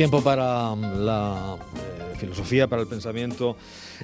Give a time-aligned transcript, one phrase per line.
[0.00, 3.58] Tiempo para mm, la eh, filosofía, para el pensamiento.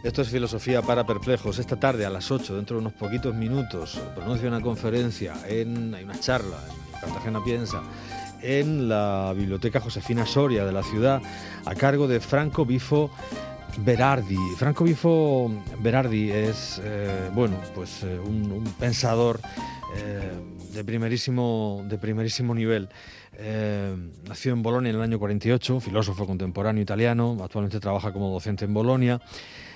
[0.04, 1.58] Esto es filosofía para perplejos.
[1.58, 6.04] Esta tarde a las 8, dentro de unos poquitos minutos, pronuncia una conferencia, en, hay
[6.04, 7.80] una charla en Cartagena Piensa,
[8.42, 11.22] en la Biblioteca Josefina Soria de la ciudad,
[11.64, 13.10] a cargo de Franco Bifo
[13.78, 14.36] Berardi.
[14.58, 19.40] Franco Bifo Berardi es, eh, bueno, pues eh, un, pensador
[20.76, 22.88] de, primerísimo, de primerísimo nivel.
[23.38, 23.94] Eh,
[24.28, 28.74] nació en Bolonia en el año 48, filósofo contemporáneo italiano, actualmente trabaja como docente en
[28.74, 29.20] Bolonia.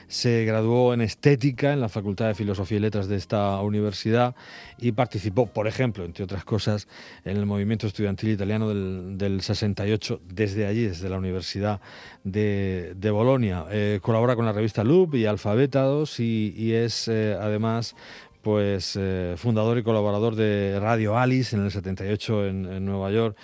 [0.09, 4.35] Se graduó en estética en la Facultad de Filosofía y Letras de esta universidad
[4.77, 6.89] y participó, por ejemplo, entre otras cosas,
[7.25, 11.81] en el movimiento estudiantil italiano del, 68 desde allí, desde la Universidad
[12.25, 13.67] de, Bolonia.
[13.71, 17.95] Eh, colabora con la revista Loop y Alfabetados y, y es eh, además
[18.43, 23.37] pues eh, fundador y colaborador de Radio Alice en el 78 en, Nueva York.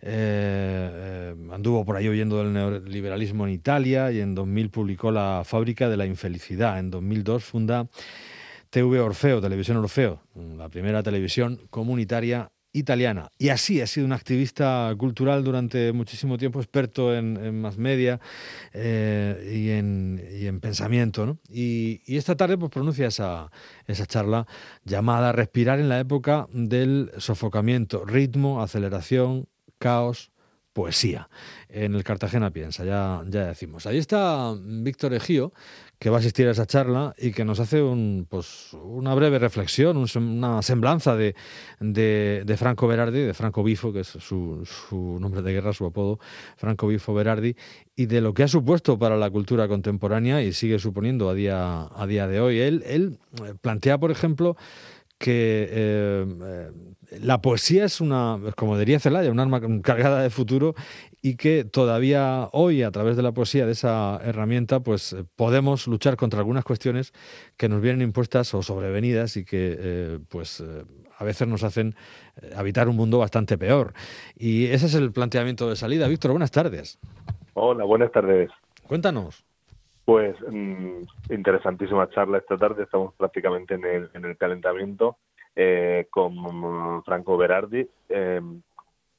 [0.00, 5.42] Eh, eh, anduvo por ahí oyendo del neoliberalismo en Italia y en 2000 publicó La
[5.44, 6.78] fábrica de la infelicidad.
[6.78, 7.88] En 2002 funda
[8.70, 10.20] TV Orfeo, Televisión Orfeo,
[10.56, 13.32] la primera televisión comunitaria italiana.
[13.38, 18.20] Y así ha sido un activista cultural durante muchísimo tiempo, experto en, más media
[18.72, 21.38] eh, y, en, y, en, pensamiento.
[21.48, 23.50] Y, y, esta tarde pues, pronuncia esa,
[23.86, 24.46] esa charla
[24.84, 30.32] llamada Respirar en la época del sofocamiento, ritmo, aceleración, caos,
[30.74, 31.30] poesía
[31.70, 33.86] en el Cartagena Piensa, ya, ya decimos.
[33.86, 35.52] Ahí está Víctor Ejío,
[35.98, 39.38] que va a asistir a esa charla y que nos hace un, pues, una breve
[39.38, 41.34] reflexión, una semblanza de,
[41.80, 46.18] de, Franco Berardi, de Franco Bifo, que es su, su, nombre de guerra, su apodo,
[46.56, 47.56] Franco Bifo Berardi,
[47.96, 51.88] y de lo que ha supuesto para la cultura contemporánea y sigue suponiendo a día,
[51.94, 52.58] a día de hoy.
[52.58, 53.18] Él, él
[53.62, 54.56] plantea, por ejemplo,
[55.18, 56.70] que eh, eh,
[57.20, 60.74] la poesía es una, como diría Celaya, un arma cargada de futuro
[61.22, 66.16] y que todavía hoy, a través de la poesía, de esa herramienta, pues podemos luchar
[66.16, 67.12] contra algunas cuestiones
[67.56, 70.62] que nos vienen impuestas o sobrevenidas y que eh, pues
[71.16, 71.94] a veces nos hacen
[72.56, 73.94] habitar un mundo bastante peor.
[74.34, 76.08] Y ese es el planteamiento de salida.
[76.08, 76.98] Víctor, buenas tardes.
[77.54, 78.50] Hola, buenas tardes.
[78.86, 79.44] Cuéntanos.
[80.04, 85.16] Pues mm, interesantísima charla esta tarde, estamos prácticamente en el, en el calentamiento
[85.56, 87.88] eh, con Franco Berardi.
[88.08, 88.60] Em,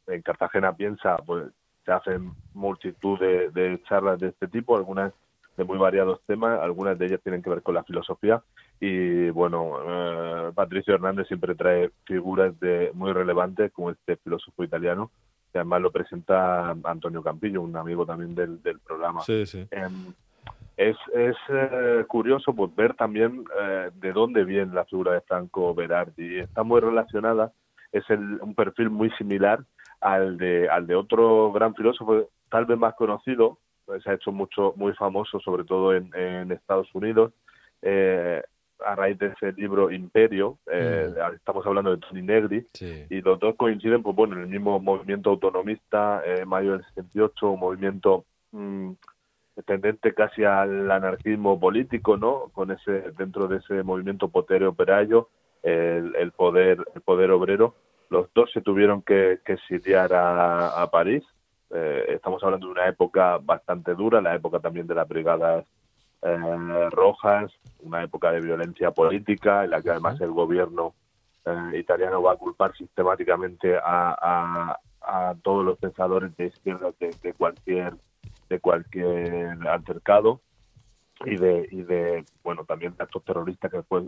[0.07, 1.45] en Cartagena piensa, pues
[1.83, 5.13] se hacen multitud de, charlas de este tipo, algunas
[5.57, 8.43] de muy variados temas, algunas de ellas tienen que ver con la filosofía
[8.79, 15.11] y bueno, eh, Patricio Hernández siempre trae figuras de muy relevantes como este filósofo italiano
[15.53, 19.21] que además lo presenta Antonio Campillo, un amigo también del, del programa.
[19.21, 19.65] Sí, sí.
[20.77, 25.73] Es, es eh, curioso pues, ver también eh, de dónde viene la figura de Franco
[25.73, 26.39] Berardi.
[26.39, 27.53] Está muy relacionada,
[27.91, 29.63] es un perfil muy similar
[30.01, 34.33] al de, al de otro gran filósofo, tal vez más conocido, pues, se ha hecho
[34.33, 37.31] mucho muy famoso, sobre todo en, en Estados Unidos,
[37.81, 38.43] eh,
[38.85, 41.33] a raíz de ese libro Imperio, mm.
[41.35, 42.67] estamos hablando de Tony Negri,
[43.09, 47.59] y los dos coinciden pues bueno en el mismo movimiento autonomista, mayo del 68, un
[47.61, 48.91] movimiento mm,
[49.63, 52.49] tendente casi al anarquismo político, ¿no?
[52.53, 55.29] Con ese dentro de ese movimiento potero operario,
[55.63, 57.75] el, poder el poder obrero.
[58.09, 61.23] Los dos se tuvieron que, que exiliar a, París.
[61.71, 65.65] Eh, estamos hablando de una época bastante dura, la época también de las brigadas
[66.21, 67.51] eh, rojas,
[67.81, 70.93] una época de violencia política en la que además el gobierno
[71.45, 77.93] eh, italiano va a culpar sistemáticamente a, a, todos los pensadores de izquierda de cualquier
[78.49, 80.41] de cualquier altercado
[81.25, 84.05] y de, y de bueno, también de actos terroristas que después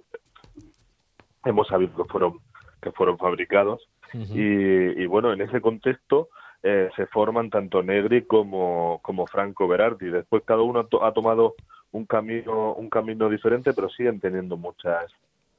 [1.46, 2.40] hemos sabido que fueron,
[2.82, 3.88] que fueron fabricados.
[4.14, 6.30] y, bueno, en ese contexto
[6.64, 10.10] eh, se forman tanto Negri como, como Franco Berardi.
[10.10, 11.56] Después cada uno ha, tomado
[11.92, 15.12] un camino, un camino diferente, pero siguen teniendo muchas,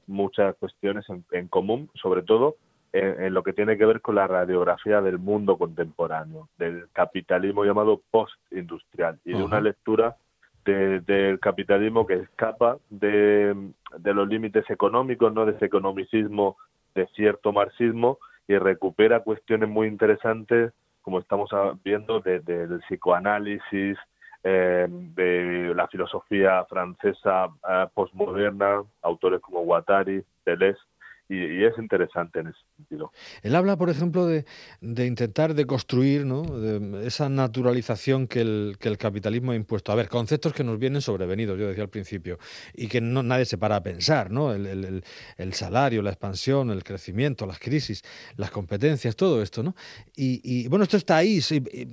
[0.06, 2.56] muchas cuestiones en común, sobre todo
[2.92, 8.00] en, lo que tiene que ver con la radiografía del mundo contemporáneo, del capitalismo llamado
[8.10, 10.16] post-industrial y de una lectura
[10.64, 13.54] del capitalismo que escapa de,
[14.02, 16.56] los límites económicos, no de ese economicismo
[16.94, 21.50] de cierto marxismo y recupera cuestiones muy interesantes, como estamos
[21.82, 23.96] viendo, del psicoanálisis,
[24.44, 30.80] eh, de la filosofía francesa eh, postmoderna, autores como Guattari, Deleuze,
[31.28, 33.12] y, es interesante en ese sentido.
[33.42, 34.46] Él habla, por ejemplo, de,
[34.80, 36.42] de intentar deconstruir ¿no?
[36.42, 39.92] de esa naturalización que el, que el capitalismo ha impuesto.
[39.92, 42.38] A ver, conceptos que nos vienen sobrevenidos, yo decía al principio,
[42.74, 44.54] y que no, nadie se para a pensar, ¿no?
[44.54, 45.04] El, el,
[45.36, 48.02] el, salario, la expansión, el crecimiento, las crisis,
[48.36, 49.74] las competencias, todo esto, ¿no?
[50.16, 51.40] Y, y bueno, esto está ahí,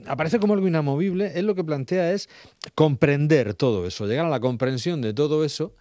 [0.08, 1.34] aparece como algo inamovible.
[1.36, 2.30] Él lo que plantea es
[2.74, 5.76] comprender todo eso, llegar a la comprensión de todo eso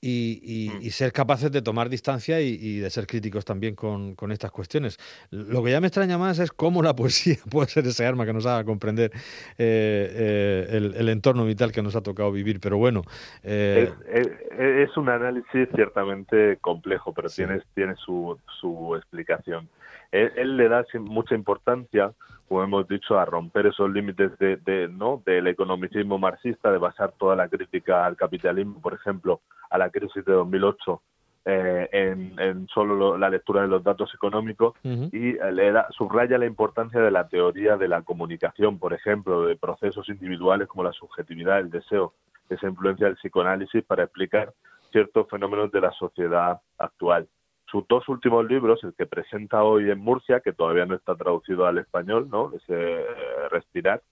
[0.00, 0.82] y, mm.
[0.82, 4.98] y, ser capaces de tomar distancia y, de ser críticos también con, con, estas cuestiones.
[5.30, 8.32] Lo que ya me extraña más es cómo la poesía puede ser ese arma que
[8.32, 9.18] nos haga comprender eh,
[9.58, 12.60] eh, el, el, entorno vital que nos ha tocado vivir.
[12.60, 13.02] Pero bueno.
[13.42, 13.92] Eh...
[14.12, 19.68] Es, es, un análisis ciertamente complejo, pero tiene, tiene su, su explicación.
[20.12, 22.12] Él, él, le da mucha importancia
[22.50, 25.22] como hemos dicho, a romper esos límites de, de, ¿no?
[25.24, 29.40] del economicismo marxista, de basar toda la crítica al capitalismo, por ejemplo,
[29.70, 31.00] a la crisis de 2008
[31.44, 36.38] eh, en, en, solo la lectura de los datos económicos y eh, le da, subraya
[36.38, 40.92] la importancia de la teoría de la comunicación, por ejemplo, de procesos individuales como la
[40.92, 42.14] subjetividad, el deseo,
[42.48, 44.52] esa influencia del psicoanálisis para explicar
[44.90, 47.28] ciertos fenómenos de la sociedad actual
[47.70, 51.66] sus dos últimos libros, el que presenta hoy en Murcia, que todavía no está traducido
[51.66, 52.52] al español, ¿no?
[52.54, 54.02] Ese eh, Respirar,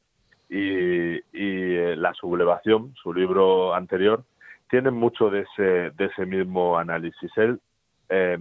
[0.49, 4.25] y, eh, La sublevación, su libro anterior,
[4.71, 7.31] tienen mucho de ese, de ese mismo análisis.
[7.37, 7.61] Él,
[8.09, 8.39] eh,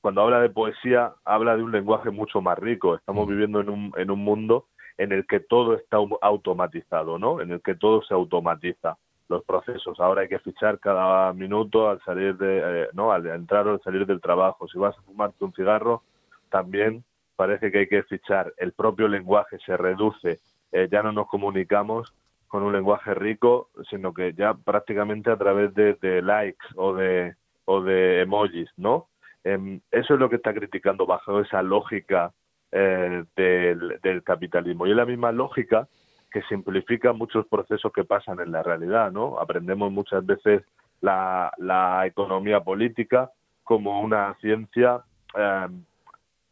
[0.00, 2.94] cuando habla de poesía, habla de un lenguaje mucho más rico.
[2.94, 3.30] Estamos mm.
[3.30, 7.40] viviendo en un, en un mundo en el que todo está automatizado, ¿no?
[7.40, 8.96] En el que todo se automatiza
[9.28, 10.00] los procesos.
[10.00, 13.82] Ahora hay que fichar cada minuto al salir de, eh, no, al entrar o al
[13.82, 14.66] salir del trabajo.
[14.68, 16.02] Si vas a fumarte un cigarro,
[16.50, 17.04] también
[17.36, 18.52] parece que hay que fichar.
[18.56, 20.38] El propio lenguaje se reduce.
[20.72, 22.12] Eh, ya no nos comunicamos
[22.48, 27.34] con un lenguaje rico, sino que ya prácticamente a través de, likes o de
[27.66, 29.08] o de emojis, ¿no?
[29.44, 32.32] Em, eso es lo que está criticando bajo esa lógica
[32.72, 34.86] eh, del, del capitalismo.
[34.86, 35.86] Y es la misma lógica
[36.30, 39.38] que simplifica muchos procesos que pasan en la realidad, ¿no?
[39.38, 40.62] Aprendemos muchas veces
[41.00, 43.30] la, la economía política
[43.64, 45.02] como una ciencia
[45.34, 45.84] em,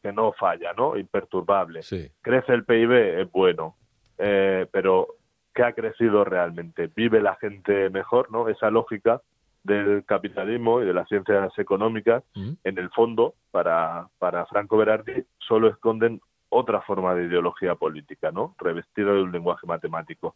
[0.02, 0.96] que no falla, ¿no?
[0.96, 1.81] Imperturbable.
[2.20, 3.76] Crece el PIB, es bueno,
[4.19, 5.08] eh, pero
[5.55, 6.90] ¿qué ha crecido realmente?
[6.94, 8.49] ¿Vive la gente mejor, no?
[8.49, 9.20] Esa lógica
[9.64, 12.52] del capitalismo y de las ciencias económicas, mm.
[12.62, 16.20] en el fondo, para, para Franco Berardi, solo esconden
[16.56, 18.55] otra forma de ideología política, ¿no?
[18.58, 20.35] Revestida de un lenguaje matemático.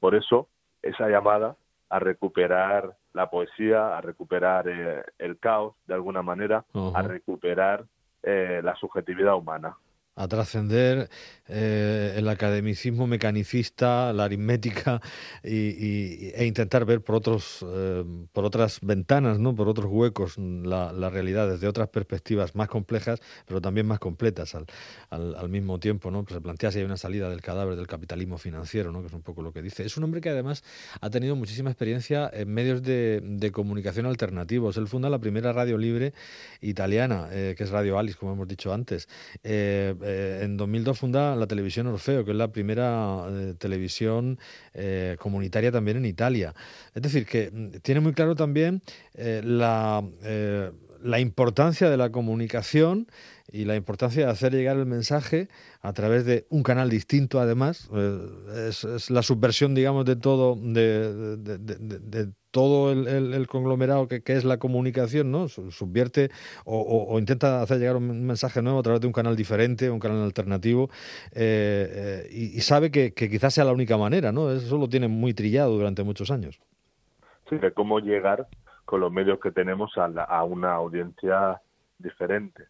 [0.00, 0.48] Por eso,
[0.82, 1.56] esa llamada
[1.90, 7.84] a recuperar la poesía, a recuperar eh, el caos, de alguna manera, a recuperar
[8.22, 9.76] eh, la subjetividad humana
[10.18, 11.08] a trascender
[11.48, 15.00] eh, el academicismo mecanicista, la aritmética
[15.42, 20.92] y, e intentar ver por otros eh, por otras ventanas, no, por otros huecos la,
[20.92, 24.66] la, realidad desde otras perspectivas más complejas, pero también más completas al,
[25.10, 26.24] al, mismo tiempo, no.
[26.24, 29.12] Pues se plantea si hay una salida del cadáver del capitalismo financiero, no, que es
[29.14, 29.84] un poco lo que dice.
[29.84, 30.64] Es un hombre que además
[31.00, 34.76] ha tenido muchísima experiencia en medios de, de comunicación alternativos.
[34.76, 36.12] Él funda la primera radio libre
[36.60, 39.08] italiana, eh, que es Radio Alice, como hemos dicho antes.
[40.08, 44.38] Eh, en 2002 funda la televisión Orfeo, que es la primera eh, televisión
[44.72, 46.54] eh, comunitaria también en Italia.
[46.94, 48.80] Es decir, que mm, tiene muy claro también
[49.14, 50.02] la,
[51.02, 53.06] la importancia de la comunicación
[53.50, 55.48] y la importancia de hacer llegar el mensaje
[55.80, 57.90] a través de un canal distinto además
[58.54, 65.48] es, la subversión digamos de todo de, todo el, conglomerado que, es la comunicación, ¿no?
[65.48, 66.30] Subvierte
[66.64, 70.22] o, intenta hacer llegar un mensaje nuevo a través de un canal diferente, un canal
[70.22, 70.88] alternativo,
[71.32, 74.50] eh, eh, y, sabe que, quizás sea la única manera, ¿no?
[74.50, 76.58] Eso lo tiene muy trillado durante muchos años.
[77.48, 78.48] Sí, de cómo llegar
[78.88, 81.60] con los medios que tenemos a, una audiencia
[81.98, 82.64] diferente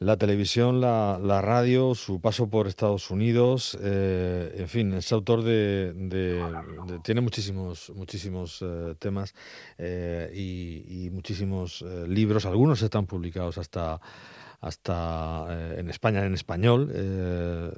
[0.00, 5.44] la televisión, la, la, radio, su paso por Estados Unidos, eh, en fin, es autor
[5.44, 5.94] de,
[7.04, 9.32] tiene muchísimos, muchísimos eh, temas
[9.76, 12.46] eh, y, muchísimos libros.
[12.46, 14.00] Algunos están publicados hasta
[14.60, 16.90] hasta eh, en España en español.
[16.92, 17.70] Eh,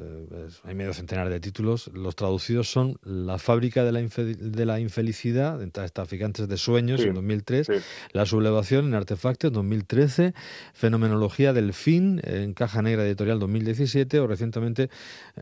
[0.65, 1.89] hay medio centenar de títulos.
[1.95, 5.61] Los traducidos son La fábrica de la, de la infelicidad,
[5.93, 7.71] traficantes de sueños, en 2003,
[8.13, 10.35] La sublevación en artefactos, en 2013,
[10.73, 14.91] Fenomenología del fin, en Caja Negra Editorial 2017, o recientemente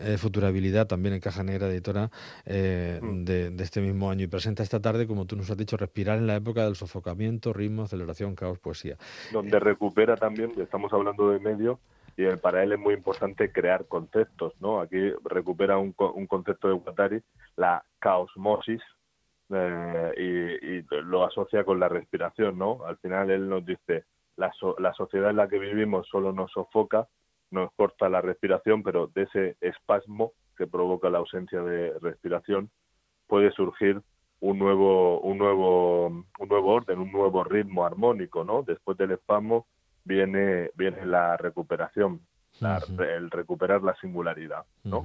[0.01, 2.11] eh, Futurabilidad, también en Caja Negra Editora
[2.47, 3.25] mm.
[3.25, 4.25] de, de, este mismo año.
[4.25, 7.53] Y presenta esta tarde, como tú nos has dicho, Respirar en la época del sofocamiento,
[7.53, 8.97] ritmo, aceleración, caos, poesía.
[9.33, 11.79] Donde recupera también, estamos hablando de medio
[12.19, 14.81] y para él es muy importante crear conceptos, ¿no?
[14.81, 17.23] Aquí recupera un, un concepto de Guattari,
[17.55, 18.83] la caosmosis,
[19.49, 22.85] y, lo asocia con la respiración, ¿no?
[22.85, 24.05] Al final él nos dice,
[24.37, 27.07] la, la sociedad en la que vivimos solo nos sofoca,
[27.53, 32.69] nos corta la respiración, pero de ese espasmo que provoca la ausencia de respiración
[33.29, 34.03] puede surgir
[34.41, 39.67] un nuevo un nuevo un nuevo orden un nuevo ritmo armónico no después del espasmo
[40.09, 42.21] viene viene la recuperación
[42.61, 45.05] el recuperar la singularidad no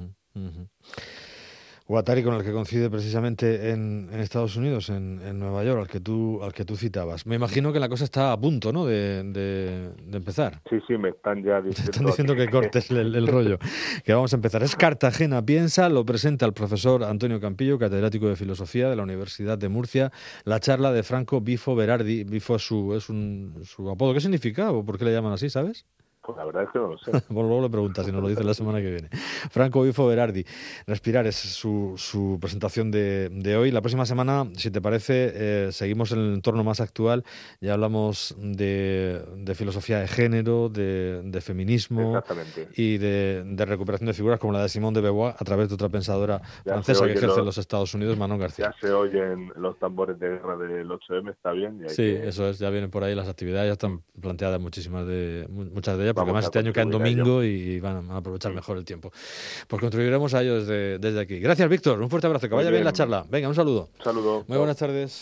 [1.93, 6.41] Guattari con el que coincide precisamente en, Estados Unidos, en, Nueva York, al que tú
[6.41, 7.27] al que tú citabas.
[7.27, 8.87] Me imagino que la cosa está a punto, ¿no?
[8.87, 10.59] De, empezar.
[10.71, 11.91] Sí, sí, me están ya diciendo.
[11.91, 13.59] están diciendo que cortes el, rollo.
[14.03, 14.63] Que vamos a empezar.
[14.63, 19.59] Es Cartagena piensa, lo presenta el profesor Antonio Campillo, catedrático de filosofía de la Universidad
[19.59, 20.11] de Murcia.
[20.45, 22.23] La charla de Franco Bifo Berardi.
[22.23, 24.15] Bifo es su es un, su apodo.
[24.15, 25.47] ¿Qué significa o por qué le llaman así?
[25.47, 25.85] ¿Sabes?
[26.23, 27.11] Pues la verdad es que no lo sé.
[27.29, 29.09] bueno, luego le preguntas si nos lo dice la semana que viene.
[29.51, 30.45] Franco Bifo Berardi.
[30.87, 33.71] Respirar es su, su presentación de, de, hoy.
[33.71, 37.25] La próxima semana, si te parece, eh, seguimos en el entorno más actual.
[37.59, 42.23] Ya hablamos de, de filosofía de género, de, de feminismo
[42.75, 45.75] y de, de, recuperación de figuras como la de Simone de Beauvoir a través de
[45.75, 48.73] otra pensadora francesa que ejerce en los Estados Unidos, Manon García.
[48.73, 51.83] Ya se oyen los tambores de guerra del 8M, está bien.
[51.87, 52.59] sí, eso es.
[52.59, 56.29] Ya vienen por ahí las actividades, ya están planteadas muchísimas de, muchas de ellas porque
[56.29, 59.11] además este año cae en domingo y van a aprovechar mejor el tiempo.
[59.67, 61.39] Pues contribuiremos a ello desde, desde aquí.
[61.39, 62.01] Gracias, Víctor.
[62.01, 62.47] Un fuerte abrazo.
[62.47, 62.83] Que vaya bien.
[62.83, 63.25] la charla.
[63.29, 63.89] Venga, un saludo.
[63.99, 64.45] Un saludo.
[64.47, 65.21] Muy buenas tardes.